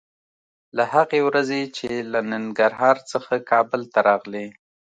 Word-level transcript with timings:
د 0.77 0.79
هغې 0.93 1.19
ورځې 1.27 1.61
چې 1.77 1.89
له 2.11 2.19
ننګرهار 2.31 2.97
څخه 3.11 3.33
کابل 3.51 3.81
ته 3.93 3.99
راغلې 4.09 4.47